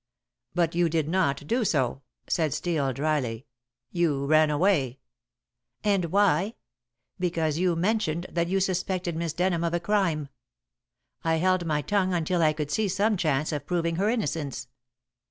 [0.55, 3.45] "But you did not do so," said Steel dryly;
[3.91, 4.97] "you ran away."
[5.83, 6.55] "And why?
[7.19, 10.29] Because you mentioned that you suspected Miss Denham of a crime.
[11.23, 14.69] I held my tongue until I could see some chance of proving her innocence.